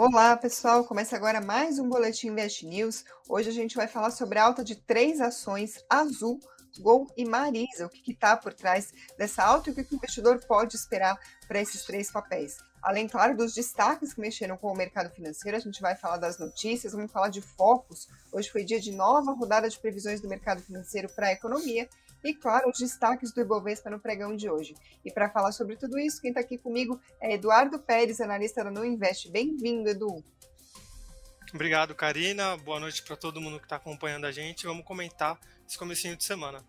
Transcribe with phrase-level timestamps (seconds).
[0.00, 0.84] Olá, pessoal.
[0.84, 3.04] Começa agora mais um Boletim Invest News.
[3.28, 6.38] Hoje a gente vai falar sobre a alta de três ações Azul,
[6.78, 7.84] Gol e Marisa.
[7.84, 11.60] O que está por trás dessa alta e o que o investidor pode esperar para
[11.60, 12.58] esses três papéis.
[12.80, 16.38] Além, claro, dos destaques que mexeram com o mercado financeiro, a gente vai falar das
[16.38, 18.06] notícias, vamos falar de focos.
[18.30, 21.88] Hoje foi dia de nova rodada de previsões do mercado financeiro para a economia
[22.24, 24.74] e, claro, os destaques do Ibovespa no pregão de hoje.
[25.04, 28.70] E para falar sobre tudo isso, quem está aqui comigo é Eduardo Pérez, analista da
[28.70, 29.30] No Invest.
[29.30, 30.24] Bem-vindo, Edu.
[31.54, 32.56] Obrigado, Karina.
[32.58, 34.66] Boa noite para todo mundo que está acompanhando a gente.
[34.66, 36.62] Vamos comentar esse comecinho de semana.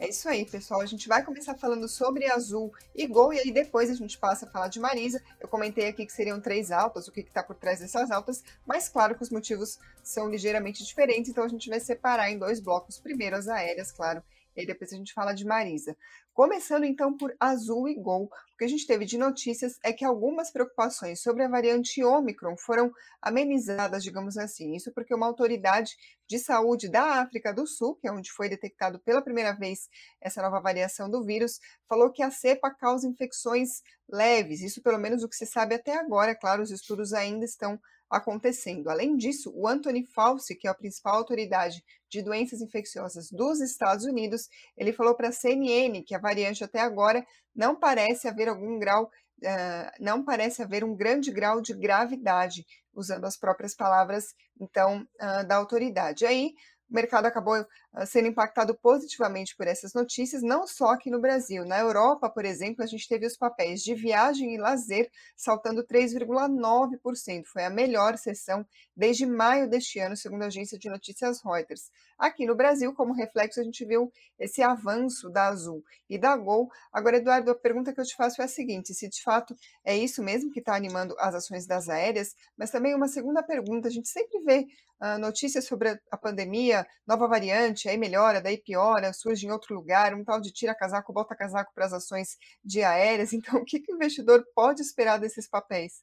[0.00, 0.80] É isso aí, pessoal.
[0.80, 4.46] A gente vai começar falando sobre Azul e Gol, e aí depois a gente passa
[4.46, 5.22] a falar de Marisa.
[5.38, 8.88] Eu comentei aqui que seriam três altas, o que está por trás dessas altas, mas
[8.88, 12.98] claro que os motivos são ligeiramente diferentes, então a gente vai separar em dois blocos.
[12.98, 14.22] Primeiro as aéreas, claro,
[14.56, 15.94] e aí depois a gente fala de Marisa.
[16.40, 20.06] Começando então por Azul e Gol, o que a gente teve de notícias é que
[20.06, 24.74] algumas preocupações sobre a variante Omicron foram amenizadas, digamos assim.
[24.74, 25.94] Isso porque uma autoridade
[26.26, 30.40] de saúde da África do Sul, que é onde foi detectado pela primeira vez essa
[30.40, 34.62] nova variação do vírus, falou que a cepa causa infecções leves.
[34.62, 36.34] Isso pelo menos o que se sabe até agora.
[36.34, 37.78] Claro, os estudos ainda estão
[38.10, 38.90] acontecendo.
[38.90, 44.04] Além disso, o Anthony Fauci, que é a principal autoridade de doenças infecciosas dos Estados
[44.04, 48.78] Unidos, ele falou para a CNN que a variante até agora não parece haver algum
[48.78, 55.06] grau, uh, não parece haver um grande grau de gravidade, usando as próprias palavras, então,
[55.20, 56.26] uh, da autoridade.
[56.26, 56.52] Aí,
[56.90, 57.54] o mercado acabou
[57.92, 61.64] ah, sendo impactado positivamente por essas notícias, não só aqui no Brasil.
[61.64, 67.46] Na Europa, por exemplo, a gente teve os papéis de viagem e lazer saltando 3,9%.
[67.46, 71.90] Foi a melhor sessão desde maio deste ano, segundo a agência de notícias Reuters.
[72.18, 76.68] Aqui no Brasil, como reflexo, a gente viu esse avanço da Azul e da Gol.
[76.92, 79.96] Agora, Eduardo, a pergunta que eu te faço é a seguinte: se de fato é
[79.96, 83.90] isso mesmo que está animando as ações das aéreas, mas também uma segunda pergunta: a
[83.90, 84.66] gente sempre vê
[85.00, 89.74] uh, notícias sobre a, a pandemia, nova variante, aí melhora, daí piora, surge em outro
[89.74, 93.32] lugar, um tal de tira casaco, bota casaco para as ações de aéreas.
[93.40, 96.02] Então, o que, que o investidor pode esperar desses papéis?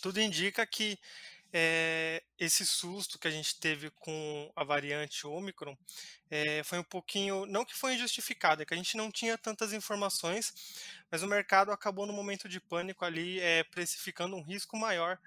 [0.00, 0.96] Tudo indica que
[1.52, 5.76] é, esse susto que a gente teve com a variante Omicron
[6.30, 9.72] é, foi um pouquinho, não que foi injustificado, é que a gente não tinha tantas
[9.72, 10.54] informações,
[11.10, 15.18] mas o mercado acabou no momento de pânico ali é, precificando um risco maior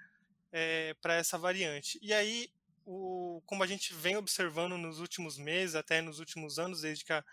[0.56, 1.98] é, para essa variante.
[2.00, 2.48] E aí,
[2.86, 7.12] o, como a gente vem observando nos últimos meses, até nos últimos anos, desde que
[7.12, 7.24] a,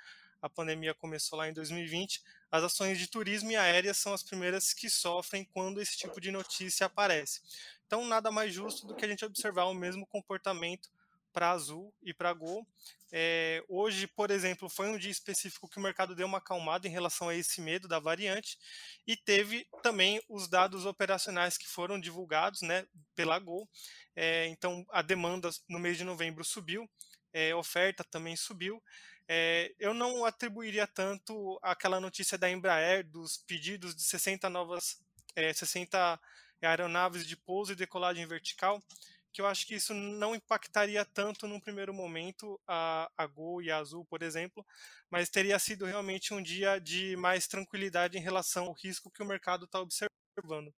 [0.42, 2.20] a pandemia começou lá em 2020,
[2.52, 6.32] as ações de turismo e aéreas são as primeiras que sofrem quando esse tipo de
[6.32, 7.42] notícia aparece.
[7.86, 10.90] Então, nada mais justo do que a gente observar o mesmo comportamento
[11.32, 12.66] para Azul e para Gol.
[13.12, 16.92] É, hoje, por exemplo, foi um dia específico que o mercado deu uma acalmada em
[16.92, 18.58] relação a esse medo da variante
[19.06, 23.68] e teve também os dados operacionais que foram divulgados né, pela Gol.
[24.16, 26.90] É, então, a demanda no mês de novembro subiu,
[27.34, 28.82] é, oferta também subiu.
[29.28, 35.02] É, eu não atribuiria tanto aquela notícia da Embraer dos pedidos de 60 novas,
[35.36, 36.20] é, 60
[36.62, 38.84] aeronaves de pouso e decolagem vertical
[39.32, 43.72] que eu acho que isso não impactaria tanto num primeiro momento a, a Gol e
[43.72, 44.66] a Azul, por exemplo,
[45.10, 49.26] mas teria sido realmente um dia de mais tranquilidade em relação ao risco que o
[49.26, 50.74] mercado está observando.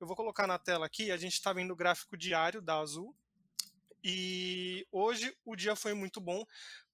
[0.00, 3.14] Eu vou colocar na tela aqui, a gente está vendo o gráfico diário da Azul,
[4.02, 6.44] e hoje o dia foi muito bom,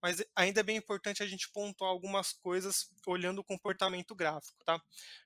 [0.01, 4.83] mas ainda é bem importante a gente pontuar algumas coisas olhando o comportamento gráfico, tá?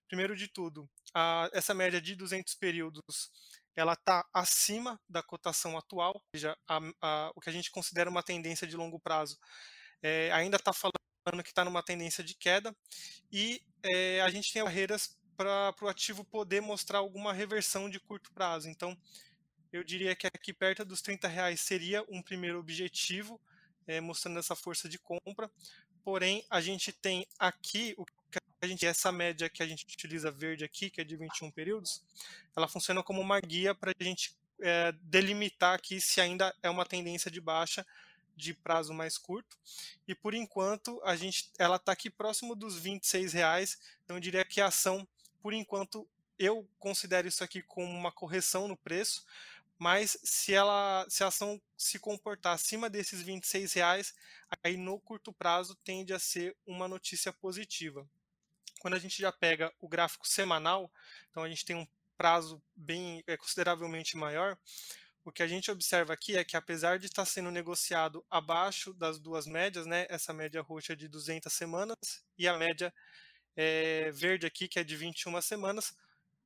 [0.09, 3.31] Primeiro de tudo, a, essa média de 200 períodos
[3.79, 8.11] ela está acima da cotação atual, ou seja, a, a, o que a gente considera
[8.11, 9.39] uma tendência de longo prazo
[10.03, 10.95] é, ainda está falando
[11.45, 12.75] que está numa tendência de queda,
[13.31, 18.33] e é, a gente tem barreiras para o ativo poder mostrar alguma reversão de curto
[18.33, 18.69] prazo.
[18.69, 18.99] Então,
[19.73, 23.41] eu diria que aqui perto dos 30 reais seria um primeiro objetivo,
[23.87, 25.49] é, mostrando essa força de compra.
[26.03, 30.31] Porém, a gente tem aqui o que a gente, essa média que a gente utiliza
[30.31, 32.03] verde aqui, que é de 21 períodos,
[32.57, 36.85] ela funciona como uma guia para a gente é, delimitar aqui se ainda é uma
[36.85, 37.87] tendência de baixa
[38.37, 39.59] de prazo mais curto.
[40.07, 43.79] E por enquanto a gente, ela está aqui próximo dos 26 reais.
[44.05, 45.07] Então eu diria que a ação,
[45.43, 46.09] por enquanto,
[46.39, 49.27] eu considero isso aqui como uma correção no preço.
[49.77, 54.15] Mas se ela, se a ação se comportar acima desses 26 reais,
[54.63, 58.09] aí no curto prazo tende a ser uma notícia positiva.
[58.79, 60.91] Quando a gente já pega o gráfico semanal,
[61.31, 61.87] então a gente tem um
[62.17, 64.59] prazo bem é, consideravelmente maior,
[65.25, 69.19] o que a gente observa aqui é que apesar de estar sendo negociado abaixo das
[69.19, 71.97] duas médias, né, essa média roxa de 200 semanas
[72.37, 72.93] e a média
[73.55, 75.95] é, verde aqui, que é de 21 semanas,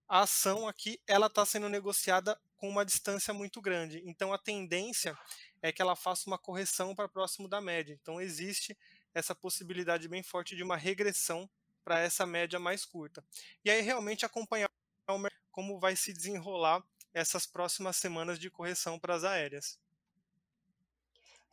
[0.08, 4.02] a ação aqui ela está sendo negociada com uma distância muito grande.
[4.04, 5.16] Então a tendência
[5.62, 7.96] é que ela faça uma correção para próximo da média.
[8.00, 8.76] Então existe
[9.14, 11.48] essa possibilidade bem forte de uma regressão
[11.84, 13.24] para essa média mais curta.
[13.64, 14.70] E aí realmente acompanhar
[15.50, 16.82] como vai se desenrolar
[17.12, 19.78] essas próximas semanas de correção para as aéreas.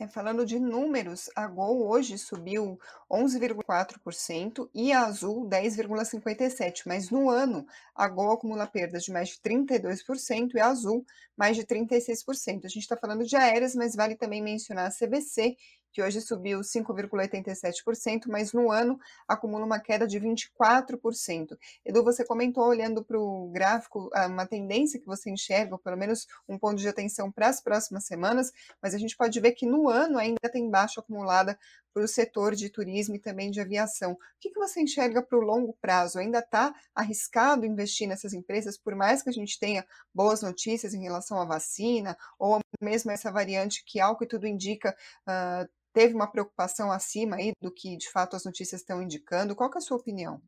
[0.01, 2.79] É, falando de números, a Gol hoje subiu
[3.11, 9.39] 11,4% e a Azul 10,57%, mas no ano a Gol acumula perdas de mais de
[9.41, 11.05] 32% e a Azul
[11.35, 12.63] mais de 36%.
[12.63, 15.57] A gente está falando de aéreas, mas vale também mencionar a CVC,
[15.91, 21.57] que hoje subiu 5,87%, mas no ano acumula uma queda de 24%.
[21.86, 26.27] Edu, você comentou olhando para o gráfico uma tendência que você enxerga, ou pelo menos
[26.47, 28.51] um ponto de atenção para as próximas semanas,
[28.81, 31.57] mas a gente pode ver que no ano ainda tem baixa acumulada
[31.94, 34.13] para o setor de turismo e também de aviação.
[34.13, 36.19] O que, que você enxerga para o longo prazo?
[36.19, 41.01] Ainda está arriscado investir nessas empresas, por mais que a gente tenha boas notícias em
[41.01, 44.95] relação à vacina, ou mesmo essa variante que, ao que tudo indica,
[45.27, 49.56] uh, teve uma preocupação acima aí do que de fato as notícias estão indicando?
[49.56, 50.41] Qual é a sua opinião?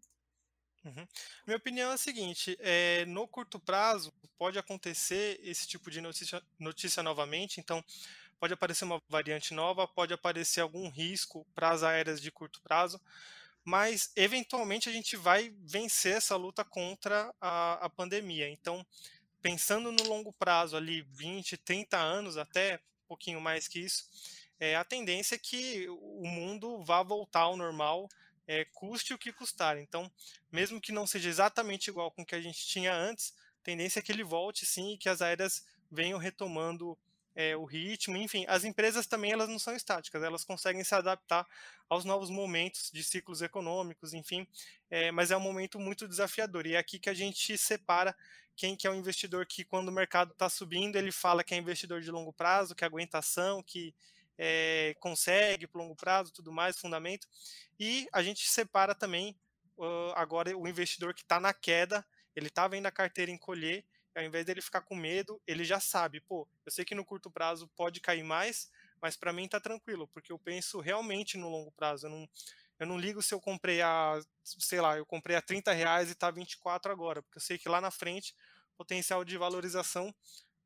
[0.83, 1.07] Uhum.
[1.45, 6.41] Minha opinião é a seguinte: é, no curto prazo pode acontecer esse tipo de notícia,
[6.59, 7.83] notícia novamente, então
[8.39, 12.99] pode aparecer uma variante nova, pode aparecer algum risco para as aéreas de curto prazo,
[13.63, 18.49] mas eventualmente a gente vai vencer essa luta contra a, a pandemia.
[18.49, 18.83] Então,
[19.43, 24.05] pensando no longo prazo, ali 20, 30 anos, até um pouquinho mais que isso,
[24.61, 28.07] é, a tendência é que o mundo vá voltar ao normal,
[28.47, 29.79] é, custe o que custar.
[29.79, 30.09] Então,
[30.51, 33.97] mesmo que não seja exatamente igual com o que a gente tinha antes, a tendência
[33.97, 36.95] é que ele volte sim e que as aéreas venham retomando
[37.35, 41.47] é, o ritmo, enfim, as empresas também elas não são estáticas, elas conseguem se adaptar
[41.89, 44.45] aos novos momentos de ciclos econômicos, enfim,
[44.91, 48.15] é, mas é um momento muito desafiador e é aqui que a gente separa
[48.55, 51.57] quem que é o investidor que quando o mercado está subindo ele fala que é
[51.57, 53.95] investidor de longo prazo, que é aguentação, que
[54.37, 57.27] é, consegue por longo prazo, tudo mais, fundamento.
[57.79, 59.37] E a gente separa também
[59.77, 62.05] uh, agora o investidor que está na queda,
[62.35, 63.85] ele está vendo a carteira encolher,
[64.15, 67.31] ao invés dele ficar com medo, ele já sabe, pô, eu sei que no curto
[67.31, 68.69] prazo pode cair mais,
[69.01, 72.07] mas para mim está tranquilo, porque eu penso realmente no longo prazo.
[72.07, 72.29] Eu não,
[72.79, 76.11] eu não ligo se eu comprei a, sei lá, eu comprei a 30 reais e
[76.11, 78.35] está 24 agora, porque eu sei que lá na frente
[78.73, 80.13] o potencial de valorização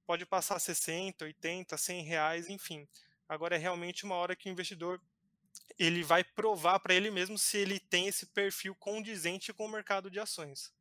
[0.05, 2.87] pode passar 60, 80, 100 reais, enfim.
[3.27, 5.01] Agora é realmente uma hora que o investidor
[5.77, 10.09] ele vai provar para ele mesmo se ele tem esse perfil condizente com o mercado
[10.09, 10.73] de ações.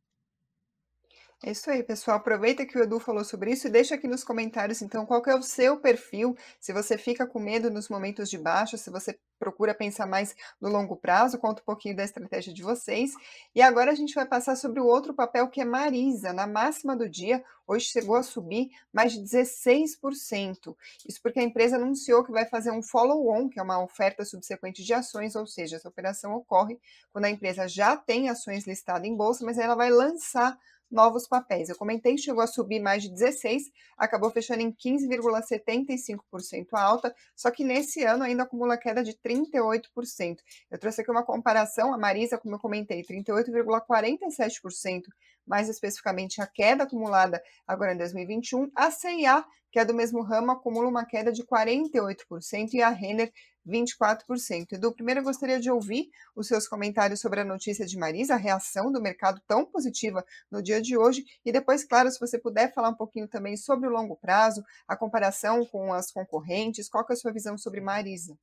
[1.46, 2.16] É isso aí, pessoal.
[2.16, 5.34] Aproveita que o Edu falou sobre isso e deixa aqui nos comentários, então, qual é
[5.34, 9.74] o seu perfil, se você fica com medo nos momentos de baixa, se você procura
[9.74, 13.12] pensar mais no longo prazo, conta um pouquinho da estratégia de vocês.
[13.54, 16.32] E agora a gente vai passar sobre o outro papel que é Marisa.
[16.32, 20.74] Na máxima do dia, hoje chegou a subir mais de 16%.
[21.06, 24.82] Isso porque a empresa anunciou que vai fazer um follow-on, que é uma oferta subsequente
[24.82, 26.80] de ações, ou seja, essa operação ocorre
[27.12, 30.58] quando a empresa já tem ações listadas em bolsa, mas ela vai lançar
[30.90, 31.68] novos papéis.
[31.68, 33.64] Eu comentei, chegou a subir mais de 16,
[33.96, 40.38] acabou fechando em 15,75% alta, só que nesse ano ainda acumula queda de 38%.
[40.70, 45.02] Eu trouxe aqui uma comparação, a Marisa, como eu comentei, 38,47%,
[45.46, 50.52] mais especificamente a queda acumulada agora em 2021, a CIA, que é do mesmo ramo,
[50.52, 53.32] acumula uma queda de 48% e a Renner
[53.66, 54.74] 24%.
[54.74, 58.36] Edu, primeiro eu gostaria de ouvir os seus comentários sobre a notícia de Marisa, a
[58.36, 62.72] reação do mercado tão positiva no dia de hoje, e depois, claro, se você puder
[62.72, 67.12] falar um pouquinho também sobre o longo prazo, a comparação com as concorrentes, qual é
[67.12, 68.38] a sua visão sobre Marisa?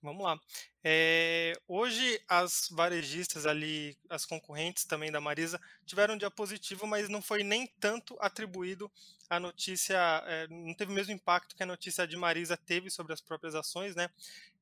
[0.00, 0.38] Vamos lá.
[0.84, 7.08] É, hoje as varejistas ali, as concorrentes também da Marisa, tiveram um dia positivo, mas
[7.08, 8.90] não foi nem tanto atribuído
[9.28, 13.12] a notícia, é, não teve o mesmo impacto que a notícia de Marisa teve sobre
[13.12, 14.08] as próprias ações, né?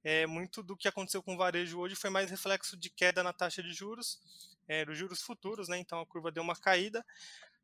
[0.02, 3.33] É, muito do que aconteceu com o varejo hoje foi mais reflexo de queda na
[3.33, 4.21] taxa de juros,
[4.87, 5.78] dos juros futuros, né?
[5.78, 7.05] Então a curva deu uma caída.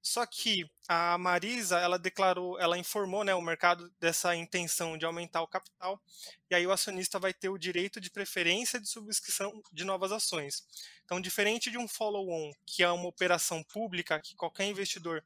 [0.03, 5.43] Só que a Marisa, ela declarou, ela informou né, o mercado dessa intenção de aumentar
[5.43, 6.03] o capital,
[6.51, 10.67] e aí o acionista vai ter o direito de preferência de subscrição de novas ações.
[11.05, 15.23] Então, diferente de um follow-on, que é uma operação pública que qualquer investidor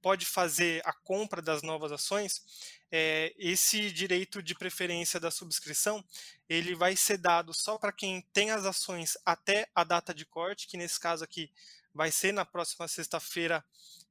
[0.00, 2.42] pode fazer a compra das novas ações,
[2.90, 6.04] é, esse direito de preferência da subscrição
[6.48, 10.66] ele vai ser dado só para quem tem as ações até a data de corte,
[10.66, 11.50] que nesse caso aqui
[11.94, 13.64] vai ser na próxima sexta-feira,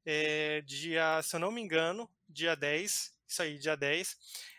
[0.06, 4.18] é, dia, se eu não me engano, dia 10, isso aí, dia 10.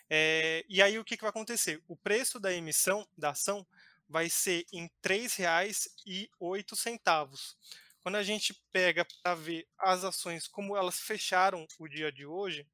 [0.08, 1.80] É, e aí o que, que vai acontecer?
[1.86, 3.64] O preço da emissão da ação
[4.08, 7.56] vai ser em R$ 3,08.
[8.02, 12.66] quando a gente pega para ver as ações como elas fecharam o dia de hoje,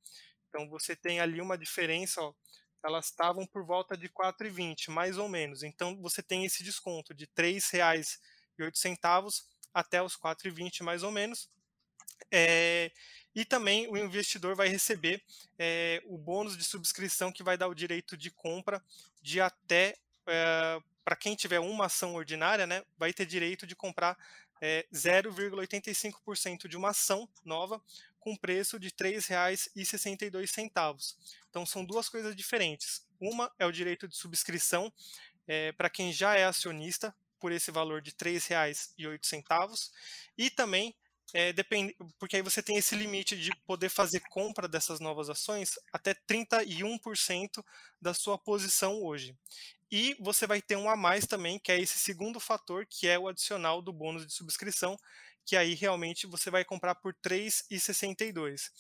[0.49, 2.32] então você tem ali uma diferença, ó,
[2.82, 5.62] elas estavam por volta de 4,20, mais ou menos.
[5.62, 9.42] Então você tem esse desconto de R$ 3,08
[9.75, 11.50] até os 4,20 mais ou menos.
[12.30, 12.90] É,
[13.34, 15.22] e também o investidor vai receber
[15.58, 18.82] é, o bônus de subscrição que vai dar o direito de compra
[19.20, 19.96] de até
[20.26, 24.16] é, para quem tiver uma ação ordinária, né, vai ter direito de comprar
[24.60, 27.80] é, 0,85% de uma ação nova
[28.18, 31.16] com preço de R$ 3,62.
[31.50, 33.06] Então são duas coisas diferentes.
[33.20, 34.90] Uma é o direito de subscrição
[35.76, 39.92] para quem já é acionista por esse valor de R$ 3,08
[40.36, 40.92] e também
[41.35, 45.73] é, depende, porque aí você tem esse limite de poder fazer compra dessas novas ações
[45.92, 47.64] até 31%
[48.00, 49.37] da sua posição hoje.
[49.90, 53.18] E você vai ter um a mais também, que é esse segundo fator, que é
[53.18, 54.97] o adicional do bônus de subscrição,
[55.45, 58.71] que aí realmente você vai comprar por R$ 3,62.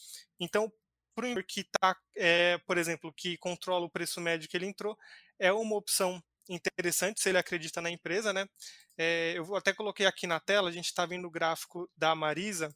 [0.40, 0.72] Então,
[1.14, 4.98] para o que está, é, por exemplo, que controla o preço médio que ele entrou,
[5.38, 8.48] é uma opção interessante se ele acredita na empresa, né?
[8.96, 12.74] É, eu até coloquei aqui na tela, a gente está vendo o gráfico da Marisa.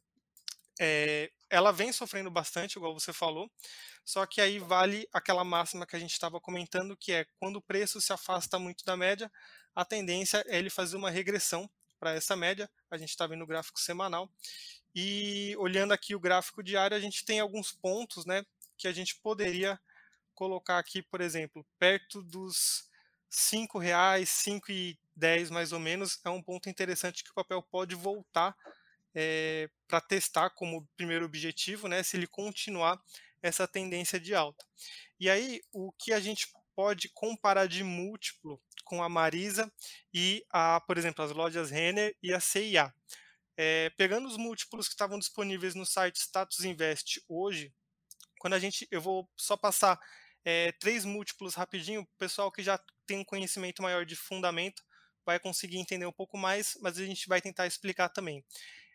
[0.78, 3.50] É, ela vem sofrendo bastante, igual você falou,
[4.04, 7.62] só que aí vale aquela máxima que a gente estava comentando, que é quando o
[7.62, 9.30] preço se afasta muito da média,
[9.74, 12.68] a tendência é ele fazer uma regressão para essa média.
[12.90, 14.28] A gente está vendo o gráfico semanal.
[14.94, 18.42] E olhando aqui o gráfico diário, a gente tem alguns pontos né,
[18.76, 19.78] que a gente poderia
[20.34, 22.89] colocar aqui, por exemplo, perto dos
[23.30, 28.56] R$ 5,00, 5,10 mais ou menos, é um ponto interessante que o papel pode voltar
[29.14, 33.00] é, eh, para testar como primeiro objetivo, né, se ele continuar
[33.42, 34.64] essa tendência de alta.
[35.18, 39.70] E aí, o que a gente pode comparar de múltiplo com a Marisa
[40.12, 42.92] e, a, por exemplo, as lojas Renner e a CIA.
[43.56, 47.72] É, pegando os múltiplos que estavam disponíveis no site Status Invest hoje,
[48.38, 50.00] quando a gente, eu vou só passar
[50.44, 54.82] é, três múltiplos rapidinho, o pessoal que já tem um conhecimento maior de fundamento
[55.24, 58.44] vai conseguir entender um pouco mais, mas a gente vai tentar explicar também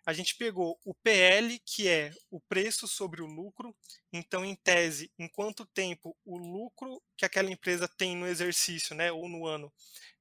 [0.06, 3.76] a gente pegou o PL, que é o preço sobre o lucro.
[4.14, 9.12] Então, em tese, em quanto tempo o lucro que aquela empresa tem no exercício, né,
[9.12, 9.74] ou no ano,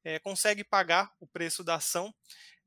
[0.02, 2.14] é, consegue pagar o preço da ação.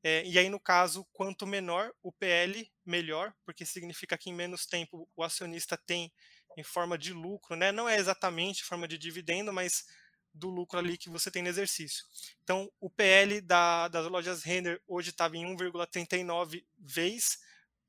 [0.02, 4.64] É, e aí, no caso, quanto menor o PL, melhor, porque significa que em menos
[4.64, 6.12] tempo o acionista tem
[6.56, 7.70] em forma de lucro, né?
[7.70, 9.84] não é exatamente forma de dividendo, mas
[10.32, 12.04] do lucro ali que você tem no exercício.
[12.42, 17.38] Então, o PL da, das lojas Renner hoje estava em 1,39 vezes,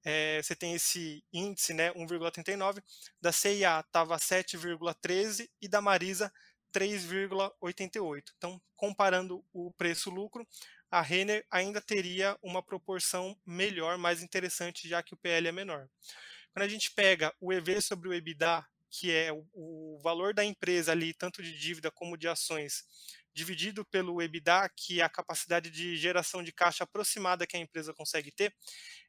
[0.03, 2.81] é, você tem esse índice, né, 1,39,
[3.21, 6.31] da CIA estava 7,13 e da Marisa
[6.73, 8.23] 3,88.
[8.37, 10.47] Então, comparando o preço-lucro,
[10.91, 15.87] a Renner ainda teria uma proporção melhor, mais interessante, já que o PL é menor.
[16.51, 20.91] Quando a gente pega o EV sobre o EBITDA que é o, valor da empresa
[20.91, 22.83] ali, tanto de dívida como de ações,
[23.33, 27.93] dividido pelo EBITDA, que é a capacidade de geração de caixa aproximada que a empresa
[27.93, 28.51] consegue ter,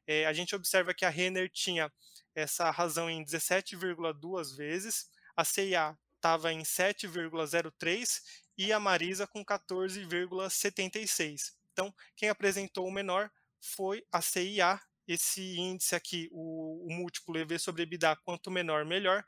[0.05, 1.91] é, a gente observa que a Renner tinha
[2.35, 8.21] essa razão em 17,2 vezes, a CIA estava em 7,03
[8.57, 11.53] e a Marisa com 14,76.
[11.71, 17.59] Então, quem apresentou o menor foi a CIA, esse índice aqui, o, o múltiplo EV
[17.59, 19.25] sobre EBITDA, quanto menor, melhor.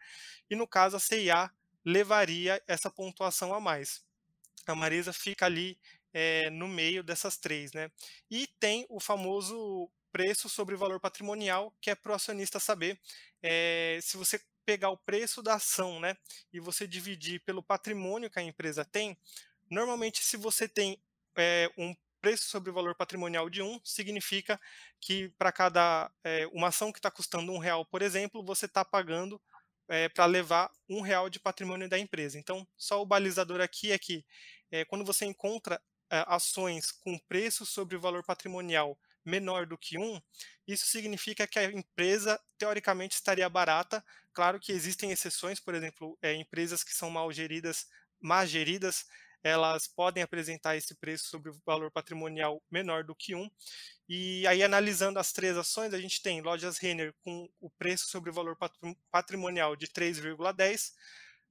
[0.50, 1.52] E no caso, a CIA
[1.86, 4.04] levaria essa pontuação a mais.
[4.66, 5.78] A Marisa fica ali
[6.14, 7.74] é, no meio dessas três.
[7.74, 7.92] Né?
[8.30, 13.00] E tem o famoso preço sobre valor patrimonial, que é para o acionista saber
[13.42, 16.16] é, se você pegar o preço da ação né,
[16.54, 19.18] e você dividir pelo patrimônio que a empresa tem,
[19.70, 21.02] normalmente se você tem
[21.36, 21.94] é, um
[22.24, 24.58] preço sobre o valor patrimonial de um significa
[25.02, 28.86] que para cada é, uma ação que está custando um real, por exemplo, você está
[28.86, 29.42] pagando
[29.90, 32.40] é, para levar um real de patrimônio da empresa.
[32.40, 34.26] Então, só o balizador aqui é que
[34.72, 35.82] é, quando você encontra
[36.28, 40.22] ações com preço sobre o valor patrimonial menor do que um,
[40.68, 44.06] isso significa que a empresa teoricamente estaria barata.
[44.32, 47.88] Claro que existem exceções, por exemplo, empresas que são mal geridas,
[48.22, 49.08] má geridas,
[49.44, 53.50] elas podem apresentar esse preço sobre o valor patrimonial menor do que um.
[54.08, 58.30] E aí, analisando as três ações, a gente tem lojas Renner com o preço sobre
[58.30, 58.58] o valor
[59.12, 60.94] patrimonial de 3,10,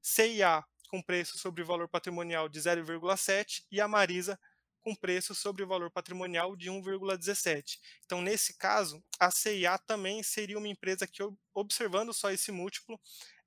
[0.01, 4.39] CIA com preço sobre o valor patrimonial de 0,7 e a Marisa
[4.83, 7.79] com preço sobre o valor patrimonial de 1,17.
[8.05, 11.23] Então, nesse caso, a CIA também seria uma empresa que,
[11.55, 13.01] observando só esse múltiplo,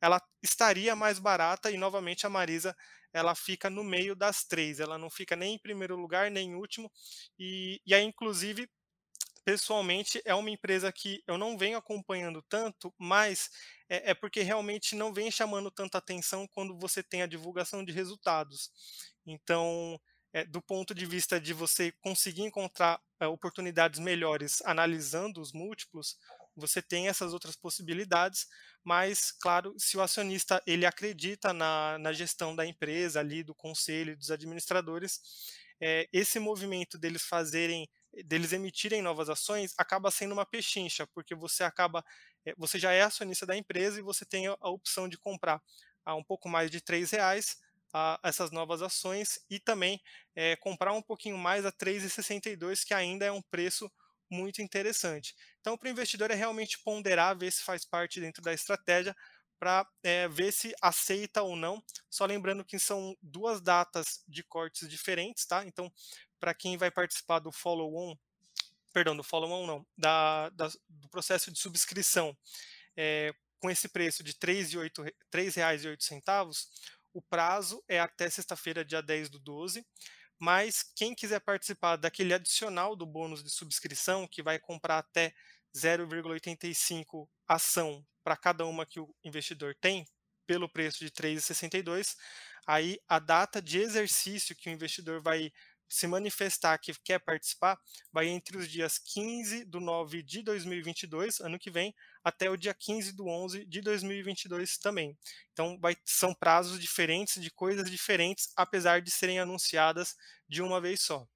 [0.05, 2.75] ela estaria mais barata e, novamente, a Marisa
[3.11, 6.55] ela fica no meio das três, ela não fica nem em primeiro lugar, nem em
[6.55, 6.91] último,
[7.39, 8.69] e, e aí, inclusive,
[9.43, 13.49] pessoalmente, é uma empresa que eu não venho acompanhando tanto, mas
[13.89, 17.91] é, é, porque realmente não vem chamando tanta atenção quando você tem a divulgação de
[17.91, 18.69] resultados.
[19.25, 19.99] Então,
[20.33, 26.17] é, do ponto de vista de você conseguir encontrar é, oportunidades melhores analisando os múltiplos,
[26.55, 28.47] você tem essas outras possibilidades,
[28.83, 34.17] mas, claro, se o acionista ele acredita na, na gestão da empresa, ali do conselho,
[34.17, 35.19] dos administradores,
[35.81, 37.89] é, esse movimento deles fazerem
[38.23, 42.03] deles emitirem novas ações acaba sendo uma pechincha, porque você acaba,
[42.45, 45.61] eh, você já é acionista da empresa e você tem a, opção de comprar
[46.05, 47.57] a um pouco mais de três reais
[47.93, 50.01] a, essas novas ações e também
[50.35, 53.91] é, comprar um pouquinho mais a 3,62, que ainda é um preço
[54.29, 55.35] muito interessante.
[55.61, 59.15] Então, para o investidor é realmente ponderar, ver se faz parte dentro da estratégia,
[59.59, 61.81] para é, ver se aceita ou não.
[62.09, 65.65] Só lembrando que são duas datas de cortes diferentes, tá?
[65.65, 65.91] Então,
[66.39, 68.15] para quem vai participar do follow-on,
[68.93, 72.37] perdão, do follow-on não, da, da, do processo de subscrição
[72.95, 76.67] é, com esse preço de R$ 3,08,
[77.13, 79.85] o prazo é até sexta-feira, dia 10 do 12,
[80.39, 85.33] mas quem quiser participar daquele adicional do bônus de subscrição, que vai comprar até
[85.75, 90.05] 0,85 ação para cada uma que o investidor tem,
[90.47, 92.15] pelo preço de 3,62,
[92.67, 95.51] aí a data de exercício que o investidor vai
[95.87, 97.79] se manifestar que quer participar,
[98.11, 102.73] vai entre os dias 15 do 9 de 2022, ano que vem, até o dia
[102.73, 105.17] 15 do 11 de 2022 também.
[105.53, 110.15] Então, vai, são prazos diferentes, de coisas diferentes, apesar de serem anunciadas
[110.47, 111.27] de uma vez só.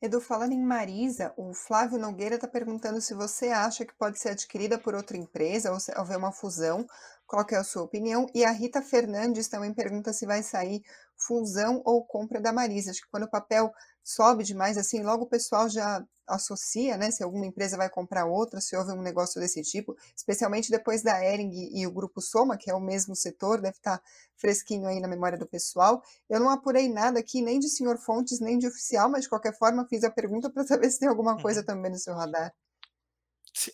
[0.00, 4.28] Edu, falando em Marisa, o Flávio Nogueira está perguntando se você acha que pode ser
[4.28, 6.86] adquirida por outra empresa ou se houver uma fusão.
[7.26, 8.26] Qual é a sua opinião?
[8.34, 10.82] E a Rita Fernandes também pergunta se vai sair
[11.16, 12.90] fusão ou compra da Marisa.
[12.90, 13.72] Acho que quando o papel
[14.04, 17.10] sobe demais, assim, logo o pessoal já associa, né?
[17.10, 21.24] Se alguma empresa vai comprar outra, se houve um negócio desse tipo, especialmente depois da
[21.24, 24.00] Ering e o Grupo Soma, que é o mesmo setor, deve estar
[24.36, 26.02] fresquinho aí na memória do pessoal.
[26.28, 29.56] Eu não apurei nada aqui, nem de senhor Fontes, nem de oficial, mas de qualquer
[29.56, 31.66] forma fiz a pergunta para saber se tem alguma coisa uhum.
[31.66, 32.52] também no seu radar.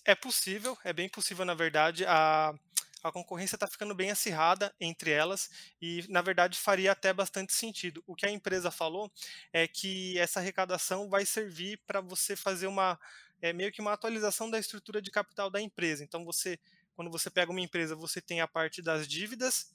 [0.05, 2.05] É possível, é bem possível, na verdade.
[2.07, 2.55] A
[3.03, 8.03] a concorrência está ficando bem acirrada entre elas e, na verdade, faria até bastante sentido.
[8.07, 9.11] O que a empresa falou
[9.53, 12.99] é que essa arrecadação vai servir para você fazer uma
[13.41, 16.05] é, meio que uma atualização da estrutura de capital da empresa.
[16.05, 16.59] Então, você,
[16.95, 19.73] quando você pega uma empresa, você tem a parte das dívidas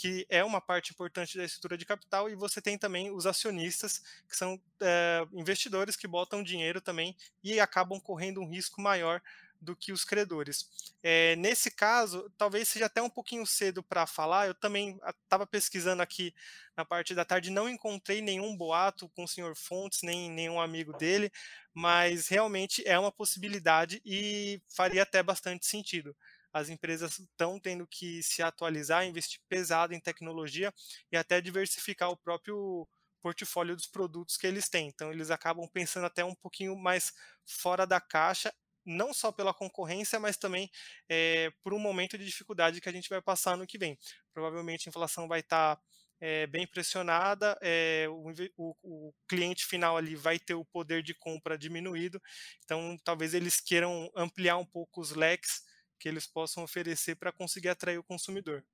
[0.00, 3.98] que é uma parte importante da estrutura de capital, e você tem também os acionistas,
[4.26, 7.14] que são é, investidores que botam dinheiro também
[7.44, 9.20] e acabam correndo um risco maior
[9.60, 10.68] do que os credores.
[11.02, 14.46] É, nesse caso, talvez seja até um pouquinho cedo para falar.
[14.46, 16.34] Eu também estava pesquisando aqui
[16.76, 20.96] na parte da tarde, não encontrei nenhum boato com o senhor Fontes, nem nenhum amigo
[20.96, 21.30] dele,
[21.74, 26.16] mas realmente é uma possibilidade e faria até bastante sentido.
[26.52, 30.72] As empresas estão tendo que se atualizar, investir pesado em tecnologia
[31.12, 32.88] e até diversificar o próprio
[33.22, 34.88] portfólio dos produtos que eles têm.
[34.88, 37.12] Então, eles acabam pensando até um pouquinho mais
[37.46, 38.52] fora da caixa
[38.84, 40.70] não só pela concorrência, mas também
[41.08, 43.98] é, por um momento de dificuldade que a gente vai passar no que vem.
[44.32, 45.82] Provavelmente a inflação vai estar tá,
[46.20, 51.14] é, bem pressionada, é, o, o, o, cliente final ali vai ter o poder de
[51.14, 52.20] compra diminuído,
[52.62, 55.62] então talvez eles queiram ampliar um pouco os leques
[55.98, 58.64] que eles possam oferecer para conseguir atrair o consumidor.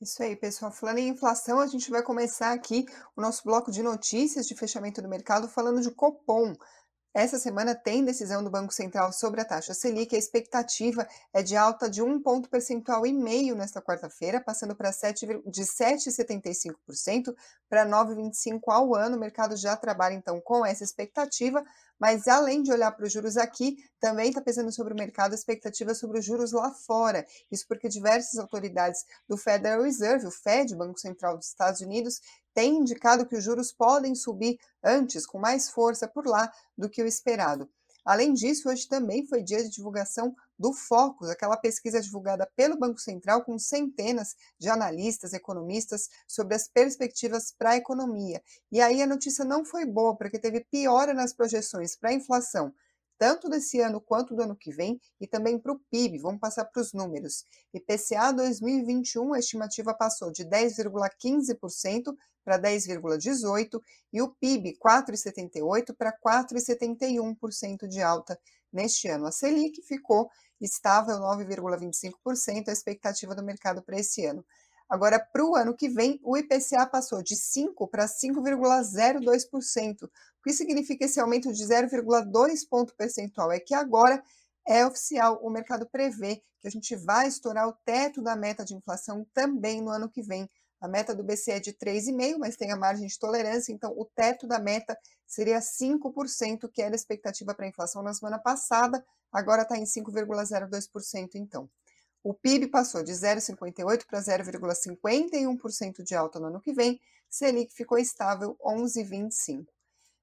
[0.00, 0.70] Isso aí, pessoal.
[0.72, 2.84] Falando em inflação, a gente vai começar aqui
[3.16, 6.54] o nosso bloco de notícias de fechamento do mercado falando de Copom.
[7.14, 10.16] Essa semana tem decisão do Banco Central sobre a taxa Selic.
[10.16, 14.90] A expectativa é de alta de um ponto percentual e meio nesta quarta-feira, passando para
[14.90, 17.32] 7, de 7,75%
[17.68, 19.16] para 9,25% ao ano.
[19.16, 21.64] O mercado já trabalha então com essa expectativa,
[22.04, 25.34] mas além de olhar para os juros aqui, também está pesando sobre o mercado a
[25.34, 27.24] expectativa sobre os juros lá fora.
[27.50, 32.20] Isso porque diversas autoridades do Federal Reserve, o Fed, Banco Central dos Estados Unidos,
[32.52, 37.02] têm indicado que os juros podem subir antes, com mais força por lá do que
[37.02, 37.70] o esperado.
[38.04, 43.00] Além disso, hoje também foi dia de divulgação do Focus, aquela pesquisa divulgada pelo Banco
[43.00, 48.42] Central com centenas de analistas, economistas sobre as perspectivas para a economia.
[48.70, 52.72] E aí a notícia não foi boa, porque teve piora nas projeções para a inflação,
[53.18, 56.18] tanto desse ano quanto do ano que vem, e também para o PIB.
[56.18, 57.44] Vamos passar para os números.
[57.72, 62.14] IPCA 2021, a estimativa passou de 10,15%
[62.44, 63.80] para 10,18%
[64.12, 68.38] e o PIB 4,78% para 4,71% de alta
[68.74, 69.26] neste ano.
[69.26, 74.44] A Selic ficou estável 9,25%, a expectativa do mercado para esse ano.
[74.88, 80.08] Agora, para o ano que vem, o IPCA passou de 5% para 5,02%,
[80.42, 83.50] que significa esse aumento de 0,2 ponto percentual?
[83.50, 84.22] É que agora
[84.66, 88.74] é oficial, o mercado prevê que a gente vai estourar o teto da meta de
[88.74, 90.48] inflação também no ano que vem.
[90.84, 94.04] A meta do BCE é de 3,5%, mas tem a margem de tolerância, então o
[94.04, 94.94] teto da meta
[95.26, 99.84] seria 5%, que era a expectativa para a inflação na semana passada, agora está em
[99.84, 101.70] 5,02%, então.
[102.22, 107.96] O PIB passou de 0,58% para 0,51% de alta no ano que vem, Selic ficou
[107.96, 109.66] estável 11,25%.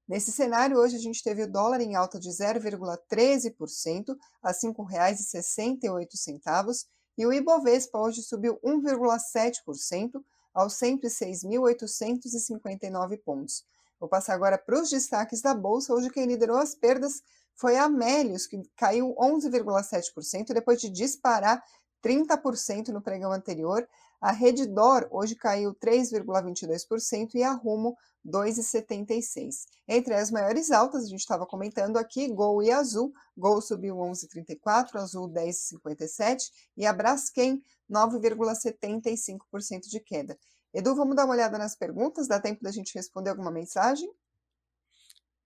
[0.06, 6.86] Nesse cenário, hoje a gente teve o dólar em alta de 0,13% a R$ 5,68
[7.18, 10.22] e o Ibovespa hoje subiu 1,7%
[10.54, 13.64] aos 106.859 pontos.
[13.98, 15.94] Vou passar agora para os destaques da Bolsa.
[15.94, 17.22] Hoje quem liderou as perdas
[17.54, 21.62] foi a Amélios, que caiu 11,7% depois de disparar
[22.02, 23.88] 30% no pregão anterior.
[24.20, 29.66] A Reddor hoje caiu 3,22% e a Rumo 2,76.
[29.88, 33.12] Entre as maiores altas, a gente estava comentando aqui, Gol e Azul.
[33.36, 37.60] Gol subiu 11,34, Azul 10,57 e a Braskem
[37.92, 40.38] 9,75% de queda.
[40.72, 42.26] Edu, vamos dar uma olhada nas perguntas?
[42.26, 44.10] Dá tempo da gente responder alguma mensagem?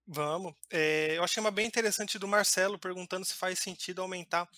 [0.06, 0.54] Vamos.
[0.70, 4.48] É, eu achei uma bem interessante do Marcelo perguntando se faz sentido aumentar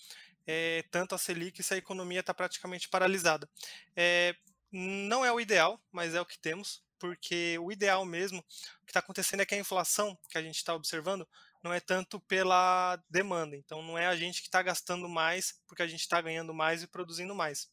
[0.45, 3.49] é, tanto a Selic se a economia está praticamente paralisada.
[3.95, 4.35] É,
[4.71, 8.91] não é o ideal, mas é o que temos porque o ideal mesmo, o que
[8.91, 11.27] está acontecendo é que a inflação que a gente está observando
[11.63, 15.81] não é tanto pela demanda, então não é a gente que está gastando mais porque
[15.81, 17.69] a gente está ganhando mais e produzindo mais.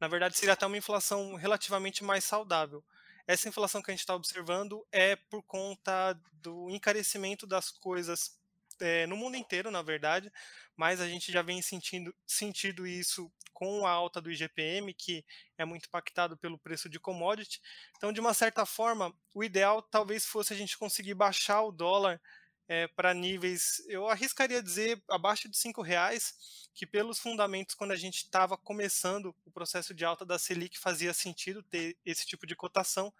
[0.00, 2.84] Na verdade, seria até uma inflação relativamente mais saudável.
[3.26, 8.38] Essa inflação que a gente está observando é por conta do encarecimento das coisas
[8.80, 10.32] é, no mundo inteiro, na verdade,
[10.76, 15.24] mas a gente já vem sentindo, sentindo isso com a alta do IGPM, que
[15.56, 17.60] é muito impactado pelo preço de commodity.
[17.96, 22.20] Então, de uma certa forma, o ideal talvez fosse a gente conseguir baixar o dólar
[22.68, 27.96] é, para níveis, eu arriscaria dizer, abaixo de cinco reais, que pelos fundamentos, quando a
[27.96, 32.54] gente estava começando o processo de alta da Selic, fazia sentido ter esse tipo de
[32.54, 33.12] cotação,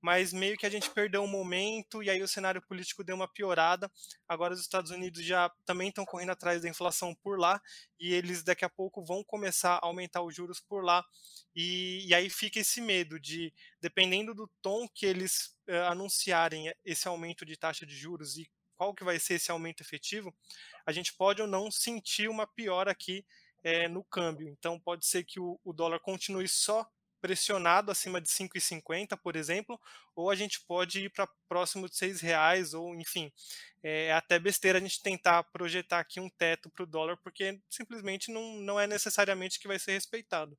[0.00, 3.26] mas meio que a gente perdeu um momento e aí o cenário político deu uma
[3.26, 3.90] piorada.
[4.28, 7.60] Agora os Estados Unidos já também estão correndo atrás da inflação por lá
[7.98, 11.04] e eles daqui a pouco vão começar a aumentar os juros por lá.
[11.54, 17.08] E, e aí fica esse medo de, dependendo do tom que eles uh, anunciarem esse
[17.08, 18.48] aumento de taxa de juros e
[18.78, 20.32] qual que vai ser esse aumento efetivo,
[20.86, 23.26] a gente pode ou não sentir uma piora aqui
[23.64, 24.48] é, no câmbio.
[24.48, 26.88] Então pode ser que o, o dólar continue só
[27.20, 29.80] pressionado acima de 5,50, por exemplo,
[30.14, 33.32] ou a gente pode ir para próximo de 6 reais, ou enfim,
[33.82, 38.30] é até besteira a gente tentar projetar aqui um teto para o dólar, porque simplesmente
[38.30, 40.56] não, não é necessariamente que vai ser respeitado.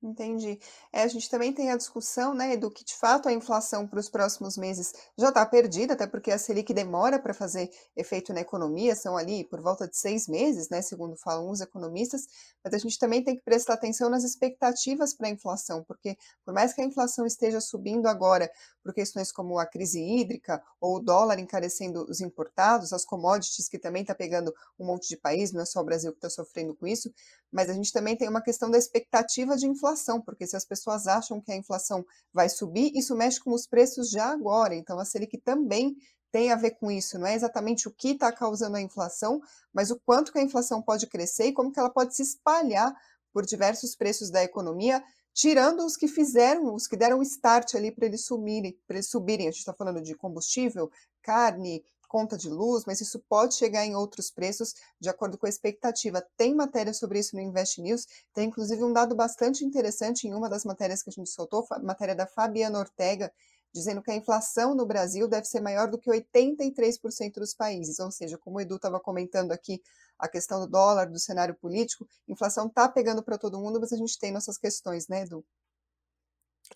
[0.00, 0.60] Entendi.
[0.92, 3.98] É, a gente também tem a discussão, né, do que de fato a inflação para
[3.98, 8.40] os próximos meses já está perdida, até porque a Selic demora para fazer efeito na
[8.40, 12.28] economia, são ali por volta de seis meses, né, segundo falam os economistas,
[12.64, 16.54] mas a gente também tem que prestar atenção nas expectativas para a inflação, porque por
[16.54, 18.48] mais que a inflação esteja subindo agora
[18.84, 23.78] por questões como a crise hídrica ou o dólar encarecendo os importados, as commodities que
[23.80, 26.74] também está pegando um monte de país, não é só o Brasil que está sofrendo
[26.76, 27.12] com isso,
[27.50, 29.87] mas a gente também tem uma questão da expectativa de inflação,
[30.20, 34.10] porque se as pessoas acham que a inflação vai subir, isso mexe com os preços
[34.10, 34.74] já agora.
[34.74, 35.96] Então, a Selic também
[36.30, 39.40] tem a ver com isso, não é exatamente o que está causando a inflação,
[39.72, 42.94] mas o quanto que a inflação pode crescer e como que ela pode se espalhar
[43.32, 48.06] por diversos preços da economia, tirando os que fizeram, os que deram start ali para
[48.06, 49.48] eles subirem, para eles subirem.
[49.48, 50.90] A gente está falando de combustível,
[51.22, 55.48] carne, conta de luz, mas isso pode chegar em outros preços de acordo com a
[55.48, 56.26] expectativa.
[56.36, 60.48] Tem matéria sobre isso no Invest News, tem inclusive um dado bastante interessante em uma
[60.48, 63.32] das matérias que a gente soltou, matéria da Fabiana Ortega,
[63.72, 68.10] dizendo que a inflação no Brasil deve ser maior do que 83% dos países, ou
[68.10, 69.82] seja, como o Edu estava comentando aqui,
[70.18, 73.96] a questão do dólar, do cenário político, inflação está pegando para todo mundo, mas a
[73.96, 75.44] gente tem nossas questões, né, Edu?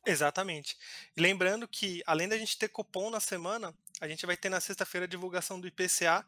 [0.05, 0.77] Exatamente.
[1.17, 5.05] Lembrando que, além da gente ter cupom na semana, a gente vai ter na sexta-feira
[5.05, 6.25] a divulgação do IPCA,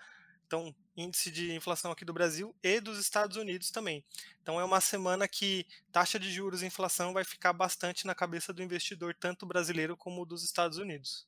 [0.47, 4.05] então índice de inflação aqui do Brasil e dos Estados Unidos também.
[4.43, 8.53] Então é uma semana que taxa de juros e inflação vai ficar bastante na cabeça
[8.53, 11.27] do investidor, tanto brasileiro como dos Estados Unidos.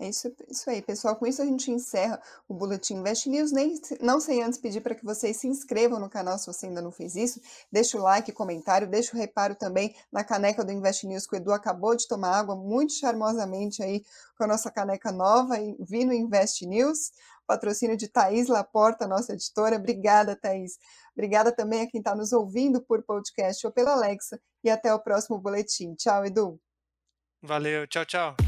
[0.00, 1.16] É isso, isso aí, pessoal.
[1.16, 3.50] Com isso a gente encerra o Boletim Invest News.
[3.50, 6.80] Nem, não sei antes pedir para que vocês se inscrevam no canal se você ainda
[6.80, 7.40] não fez isso.
[7.70, 11.36] Deixa o like, comentário, deixa o reparo também na caneca do Invest News que o
[11.36, 14.04] Edu acabou de tomar água muito charmosamente aí
[14.36, 17.10] com a nossa caneca nova vi Invest News.
[17.44, 19.76] Patrocínio de Thaís Laporta, nossa editora.
[19.76, 20.78] Obrigada, Thaís.
[21.12, 24.38] Obrigada também a quem está nos ouvindo por podcast ou pela Alexa.
[24.62, 25.94] E até o próximo boletim.
[25.94, 26.60] Tchau, Edu.
[27.42, 28.47] Valeu, tchau, tchau.